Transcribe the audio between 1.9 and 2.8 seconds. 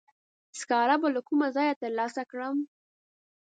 لاسه کړم؟